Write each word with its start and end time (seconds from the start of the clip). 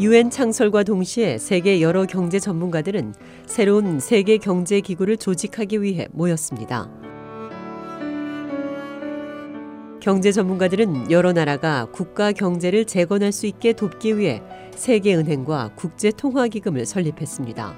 유엔 0.00 0.30
창설과 0.30 0.84
동시에 0.84 1.36
세계 1.36 1.82
여러 1.82 2.06
경제 2.06 2.38
전문가들은 2.38 3.12
새로운 3.44 4.00
세계 4.00 4.38
경제 4.38 4.80
기구를 4.80 5.18
조직하기 5.18 5.82
위해 5.82 6.08
모였습니다. 6.12 6.90
경제 10.00 10.32
전문가들은 10.32 11.10
여러 11.10 11.34
나라가 11.34 11.84
국가 11.92 12.32
경제를 12.32 12.86
재건할 12.86 13.30
수 13.30 13.44
있게 13.44 13.74
돕기 13.74 14.16
위해 14.16 14.42
세계은행과 14.74 15.72
국제통화기금을 15.74 16.86
설립했습니다. 16.86 17.74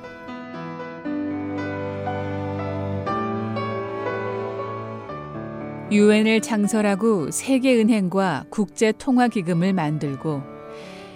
유엔을 5.91 6.41
창설하고 6.41 7.33
세계은행과 7.33 8.45
국제통화기금을 8.48 9.73
만들고 9.73 10.52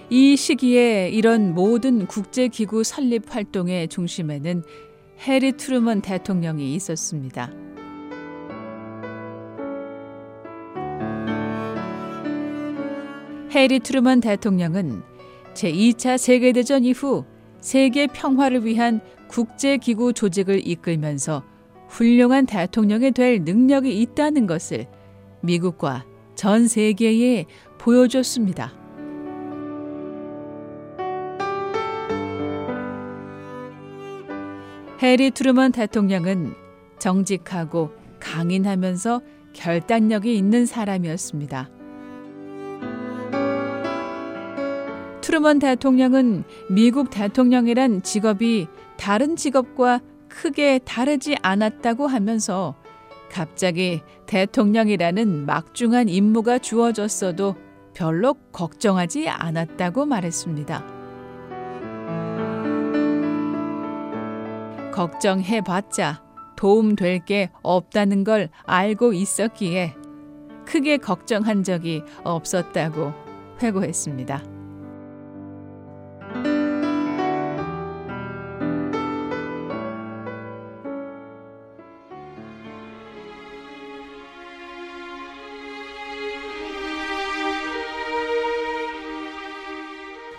이 0.09 0.37
시기에 0.37 1.09
이런 1.09 1.53
모든 1.53 2.07
국제기구 2.07 2.85
설립 2.85 3.35
활동의 3.35 3.89
중심에는 3.89 4.63
해리 5.27 5.53
트루먼 5.53 6.01
대통령이 6.01 6.75
있었습니다. 6.77 7.51
해리 13.51 13.81
트루먼 13.81 14.21
대통령은 14.21 15.03
제2차 15.55 16.19
세계대전 16.19 16.85
이후 16.85 17.25
세계 17.61 18.07
평화를 18.07 18.65
위한 18.65 19.01
국제기구 19.29 20.13
조직을 20.13 20.69
이끌면서 20.69 21.43
훌륭한 21.89 22.47
대통령이 22.47 23.11
될 23.11 23.41
능력이 23.43 24.01
있다는 24.03 24.47
것을 24.47 24.87
미국과 25.41 26.05
전 26.37 26.69
세계에 26.69 27.47
보여줬습니다. 27.79 28.86
해리 35.07 35.31
트루먼 35.31 35.71
대통령은 35.71 36.57
정직하고 36.99 37.93
강인하면서 38.19 39.21
결단력이 39.53 40.37
있는 40.37 40.67
사람이었습니다. 40.67 41.71
트루먼 45.21 45.61
대통령은 45.61 46.43
미국 46.69 47.11
대통령이란 47.11 48.03
직업이 48.03 48.67
다른 48.97 49.37
직업과 49.37 50.01
크게 50.29 50.81
다르지 50.81 51.37
않았다고 51.41 52.09
하면서 52.09 52.75
갑자기 53.31 54.03
대통령이라는 54.27 55.47
막중한 55.47 56.09
임무가 56.09 56.59
주어졌어도 56.59 57.55
별로 57.95 58.35
걱정하지 58.51 59.29
않았다고 59.29 60.05
말했습니다. 60.05 60.95
걱정해봤자 64.96 66.23
도움될 66.57 67.27
게 67.27 67.51
없다는 67.62 68.24
걸 68.24 68.48
알고 68.64 69.12
있었기에 69.12 69.95
크게 70.64 70.96
걱정한 70.96 71.62
적이 71.62 72.02
없었다고 72.24 73.12
회고했습니다. 73.62 74.42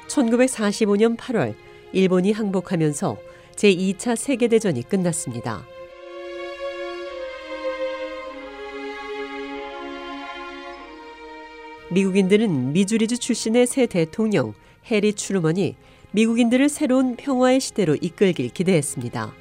(1945년 0.08 1.16
8월) 1.16 1.54
일본이 1.94 2.32
항복하면서 2.32 3.18
제2차 3.58 4.16
세계대전이 4.16 4.84
끝났습니다. 4.84 5.66
미국인들은 11.90 12.74
미주리주 12.74 13.18
출신의 13.18 13.66
새 13.66 13.88
대통령 13.88 14.54
해리 14.92 15.14
추르먼이 15.14 15.76
미국인들을 16.12 16.70
새로운 16.70 17.16
평화의 17.16 17.60
시대로 17.60 17.96
이끌길 17.96 18.50
기대했습니다. 18.50 19.34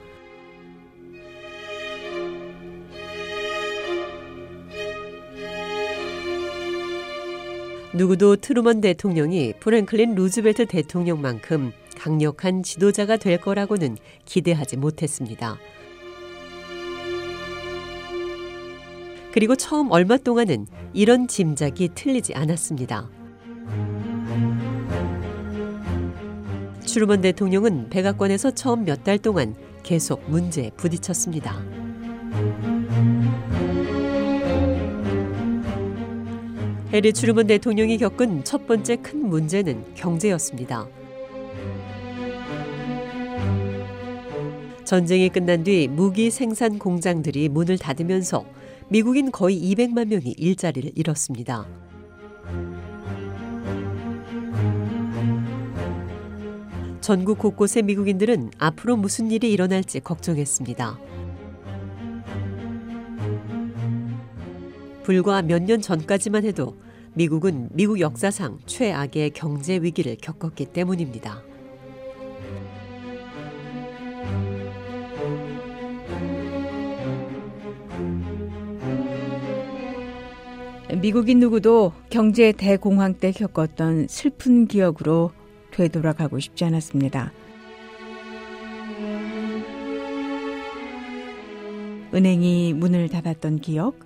누구도 7.95 8.37
트루먼 8.37 8.81
대통령이 8.81 9.55
프랭클린 9.59 10.15
루즈벨트 10.15 10.67
대통령만큼 10.67 11.73
강력한 12.07 12.63
지도자가 12.63 13.17
될 13.17 13.41
거라고는 13.41 13.97
기대하지 14.27 14.77
못했습니다. 14.77 15.59
그리고 19.33 19.57
처음 19.57 19.91
얼마 19.91 20.17
동안은 20.17 20.69
이런 20.95 21.27
짐작이 21.27 21.91
틀리지 21.97 22.37
않았습니다. 22.37 23.11
트루먼 26.85 27.23
대통령은 27.23 27.91
백악관에서 27.91 28.53
처음 28.53 28.85
몇 28.85 29.03
달 29.03 29.19
동안 29.19 29.57
계속 29.83 30.23
문제에 30.31 30.71
부딪혔습니다. 30.77 31.61
해리 36.93 37.13
추르먼 37.13 37.49
대통령이 37.49 37.99
겪은 37.99 38.45
첫 38.45 38.69
번째 38.69 38.95
큰 38.95 39.29
문제는 39.29 39.95
경제였습니다. 39.97 40.87
전쟁이 44.87 45.29
끝난 45.29 45.65
뒤 45.65 45.89
무기 45.89 46.31
생산 46.31 46.79
공장들이 46.79 47.49
문을 47.49 47.77
닫으면서 47.77 48.45
미국인 48.89 49.33
거의 49.33 49.61
200만 49.61 50.07
명이 50.07 50.37
일자리를 50.39 50.93
잃었습니다. 50.95 51.67
전국 57.01 57.39
곳곳의 57.39 57.83
미국인들은 57.83 58.53
앞으로 58.59 58.97
무슨 58.97 59.33
일이 59.33 59.53
일어날지 59.53 59.99
걱정했습니다. 60.01 60.99
불과 65.03 65.43
몇 65.43 65.63
년 65.63 65.81
전까지만 65.81 66.45
해도 66.45 66.77
미국은 67.15 67.71
미국 67.73 67.99
역사상 67.99 68.59
최악의 68.67 69.31
경제 69.31 69.79
위기를 69.79 70.17
겪었기 70.21 70.67
때문입니다. 70.67 71.43
미국인 80.95 81.41
누구도 81.41 81.93
경제 82.11 82.53
대공황 82.53 83.15
때 83.15 83.33
겪었던 83.33 84.07
슬픈 84.09 84.67
기억으로 84.67 85.33
되돌아가고 85.73 86.39
싶지 86.39 86.65
않았습니다. 86.65 87.33
은행이 92.15 92.73
문을 92.75 93.09
닫았던 93.09 93.59
기억, 93.59 93.99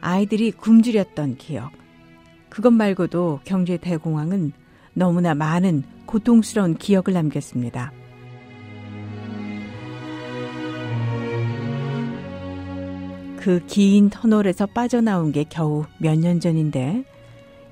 아이들이 0.00 0.50
굶주렸던 0.52 1.36
기억, 1.38 1.72
그것 2.50 2.70
말고도 2.72 3.40
경제 3.44 3.78
대공황은 3.78 4.52
너무나 4.92 5.34
많은 5.34 5.82
고통스러운 6.06 6.76
기억을 6.76 7.14
남겼습니다. 7.14 7.90
그 13.48 13.64
긴 13.66 14.10
터널에서 14.10 14.66
빠져나온 14.66 15.32
게 15.32 15.42
겨우 15.48 15.86
몇 15.98 16.18
년 16.18 16.38
전인데 16.38 17.02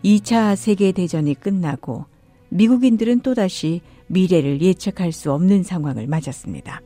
2차 0.03 0.57
세계대전이 0.57 1.35
끝나고 1.35 2.07
미국인들은 2.49 3.21
또다시 3.21 3.83
미래를 4.07 4.63
예측할 4.63 5.13
수 5.13 5.31
없는 5.33 5.65
상황을 5.65 6.07
맞았습니다. 6.07 6.81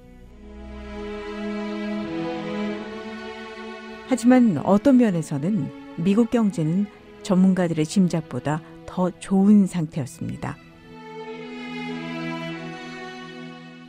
하지만 4.09 4.59
어떤 4.65 4.97
면에서는 4.97 5.71
미국 5.99 6.33
경제는 6.33 6.87
전문가들의 7.23 7.87
짐작보다 7.87 8.61
더 8.87 9.13
좋은 9.21 9.69
상태였습니다. 9.69 10.57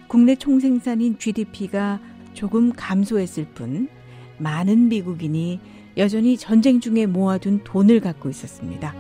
국내 0.07 0.35
총생산인 0.35 1.17
GDP가 1.17 1.99
조금 2.35 2.71
감소했을 2.71 3.45
뿐 3.55 3.89
많은 4.41 4.89
미국인이 4.89 5.59
여전히 5.97 6.37
전쟁 6.37 6.79
중에 6.79 7.05
모아둔 7.05 7.63
돈을 7.63 7.99
갖고 7.99 8.29
있었습니다. 8.29 8.93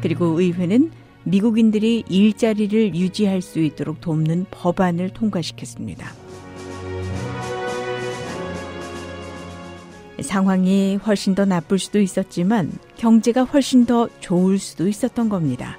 그리고 0.00 0.40
의회는 0.40 0.90
미국인들이 1.24 2.04
일자리를 2.08 2.94
유지할 2.94 3.42
수 3.42 3.58
있도록 3.58 4.00
돕는 4.00 4.46
법안을 4.50 5.10
통과시켰습니다. 5.10 6.12
상황이 10.20 10.96
훨씬 10.96 11.34
더 11.34 11.44
나쁠 11.44 11.78
수도 11.78 12.00
있었지만 12.00 12.72
경제가 12.96 13.44
훨씬 13.44 13.86
더 13.86 14.08
좋을 14.20 14.58
수도 14.58 14.88
있었던 14.88 15.28
겁니다. 15.28 15.78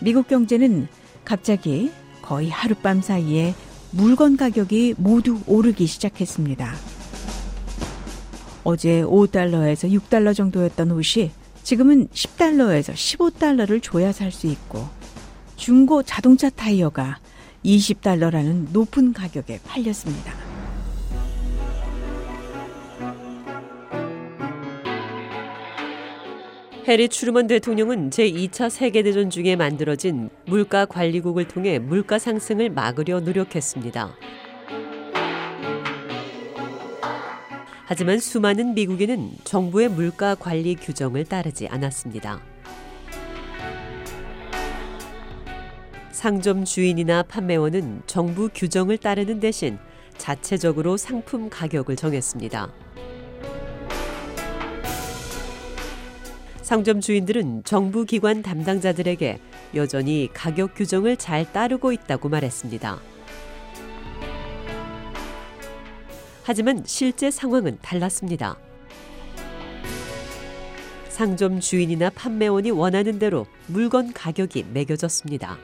미국 0.00 0.28
경제는 0.28 0.88
갑자기 1.24 1.90
거의 2.22 2.50
하룻밤 2.50 3.00
사이에 3.00 3.54
물건 3.90 4.36
가격이 4.36 4.94
모두 4.98 5.40
오르기 5.46 5.86
시작했습니다. 5.86 6.72
어제 8.64 9.02
5달러에서 9.02 9.90
6달러 9.90 10.34
정도였던 10.34 10.90
옷이 10.92 11.30
지금은 11.62 12.08
10달러에서 12.08 12.92
15달러를 12.92 13.82
줘야 13.82 14.12
살 14.12 14.30
수 14.30 14.46
있고 14.46 14.88
중고 15.56 16.02
자동차 16.02 16.50
타이어가 16.50 17.18
20달러라는 17.64 18.68
높은 18.72 19.12
가격에 19.12 19.60
팔렸습니다. 19.66 20.47
해리 26.88 27.10
추르먼 27.10 27.48
대통령은 27.48 28.08
제2차 28.08 28.70
세계대전 28.70 29.28
중에 29.28 29.56
만들어진 29.56 30.30
물가 30.46 30.86
관리국을 30.86 31.46
통해 31.46 31.78
물가 31.78 32.18
상승을 32.18 32.70
막으려 32.70 33.20
노력했습니다. 33.20 34.16
하지만 37.84 38.18
수많은 38.18 38.72
미국인은 38.72 39.32
정부의 39.44 39.90
물가 39.90 40.34
관리 40.34 40.76
규정을 40.76 41.26
따르지 41.26 41.68
않았습니다. 41.68 42.40
상점 46.10 46.64
주인이나 46.64 47.22
판매원은 47.24 48.04
정부 48.06 48.48
규정을 48.48 48.96
따르는 48.96 49.40
대신 49.40 49.78
자체적으로 50.16 50.96
상품 50.96 51.50
가격을 51.50 51.96
정했습니다. 51.96 52.87
상점 56.68 57.00
주인들은 57.00 57.64
정부 57.64 58.04
기관 58.04 58.42
담당자들에게 58.42 59.40
여전히 59.74 60.28
가격 60.34 60.74
규정을 60.74 61.16
잘 61.16 61.50
따르고 61.50 61.92
있다고 61.92 62.28
말했습니다. 62.28 63.00
하지만 66.42 66.82
실제 66.84 67.30
상황은 67.30 67.78
달랐습니다. 67.80 68.58
상점 71.08 71.58
주인이나 71.58 72.10
판매원이 72.10 72.70
원하는 72.70 73.18
대로 73.18 73.46
물건 73.66 74.12
가격이 74.12 74.66
매겨졌습니다. 74.74 75.56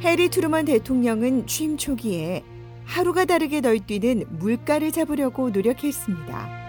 해리 0.00 0.30
트루먼 0.30 0.64
대통령은 0.64 1.46
취임 1.46 1.76
초기에 1.76 2.42
하루가 2.86 3.26
다르게 3.26 3.60
널뛰는 3.60 4.24
물가를 4.38 4.92
잡으려고 4.92 5.50
노력했습니다. 5.50 6.60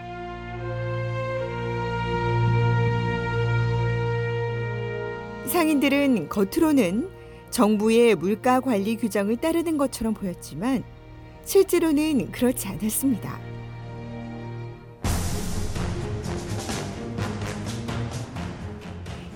상인들은 5.48 6.28
겉으로는 6.28 7.10
정부의 7.52 8.16
물가 8.16 8.60
관리 8.60 8.98
규정을 8.98 9.38
따르는 9.38 9.78
것처럼 9.78 10.14
보였지만 10.14 10.84
실제로는 11.46 12.32
그렇지 12.32 12.68
않았습니다. 12.68 13.40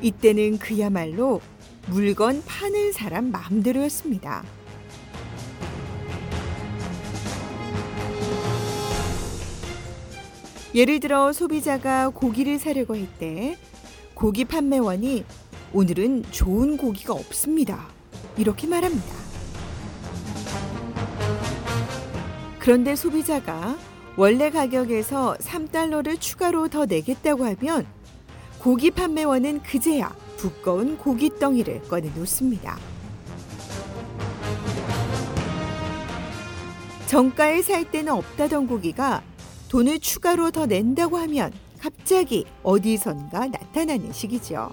이때는 0.02 0.58
그야말로 0.60 1.40
물건 1.88 2.44
파는 2.46 2.92
사람 2.92 3.32
마음대로였습니다. 3.32 4.44
예를 10.74 11.00
들어 11.00 11.32
소비자가 11.32 12.10
고기를 12.10 12.60
사려고 12.60 12.96
할 12.96 13.08
때 13.20 13.58
고기 14.14 14.46
판매원이 14.46 15.24
오늘은 15.74 16.24
좋은 16.32 16.78
고기가 16.78 17.14
없습니다. 17.14 17.88
이렇게 18.38 18.68
말합니다. 18.68 19.14
그런데 22.60 22.96
소비자가 22.96 23.78
원래 24.18 24.50
가격에서 24.50 25.36
3달러를 25.40 26.20
추가로 26.20 26.70
더 26.70 26.86
내겠다고 26.86 27.46
하면 27.46 27.86
고기 28.60 28.90
판매원은 28.90 29.62
그제야 29.64 30.16
두꺼운 30.46 30.96
고깃덩이를 31.00 31.82
꺼내 31.88 32.08
놓습니다. 32.16 32.78
정가에 37.08 37.64
살 37.64 37.90
때는 37.90 38.14
없다던 38.14 38.68
고기가 38.68 39.24
돈을 39.70 39.98
추가로 39.98 40.52
더 40.52 40.68
낸다고 40.68 41.18
하면 41.18 41.52
갑자기 41.80 42.46
어디선가 42.62 43.48
나타나는 43.48 44.14
시기죠. 44.14 44.72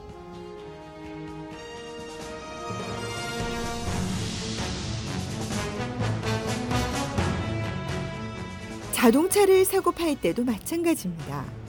자동차를 8.93 9.65
사고 9.65 9.91
팔 9.91 10.17
때도 10.17 10.45
마찬가지입니다. 10.45 11.62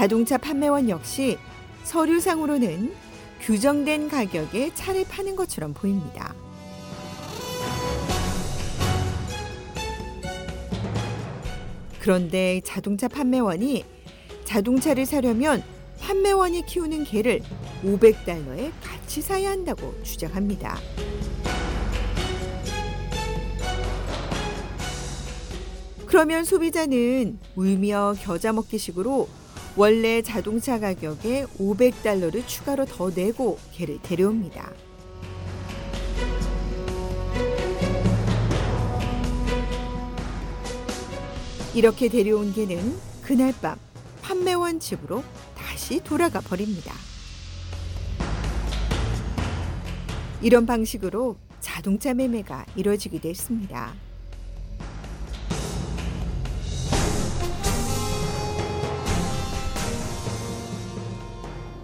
자동차 0.00 0.38
판매원 0.38 0.88
역시 0.88 1.36
서류상으로는 1.84 2.94
규정된 3.42 4.08
가격에 4.08 4.74
차를 4.74 5.04
파는 5.04 5.36
것처럼 5.36 5.74
보입니다. 5.74 6.34
그런데 11.98 12.62
자동차 12.64 13.08
판매원이 13.08 13.84
자동차를 14.44 15.04
사려면 15.04 15.62
판매원이 16.00 16.64
키우는 16.64 17.04
개를 17.04 17.42
500달러에 17.84 18.72
같이 18.82 19.20
사야 19.20 19.50
한다고 19.50 20.02
주장합니다. 20.02 20.78
그러면 26.06 26.44
소비자는 26.44 27.38
울며 27.54 28.14
겨자 28.22 28.54
먹기식으로 28.54 29.39
원래 29.76 30.20
자동차 30.20 30.80
가격에 30.80 31.46
500달러를 31.58 32.46
추가로 32.46 32.86
더 32.86 33.10
내고 33.10 33.58
개를 33.72 33.98
데려옵니다. 34.02 34.70
이렇게 41.72 42.08
데려온 42.08 42.52
개는 42.52 42.98
그날 43.22 43.54
밤 43.60 43.78
판매원 44.22 44.80
집으로 44.80 45.22
다시 45.54 46.00
돌아가 46.02 46.40
버립니다. 46.40 46.92
이런 50.42 50.66
방식으로 50.66 51.36
자동차 51.60 52.12
매매가 52.12 52.66
이루어지기도 52.74 53.28
했습니다. 53.28 53.94